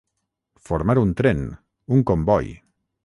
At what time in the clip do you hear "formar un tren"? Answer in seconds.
0.69-1.43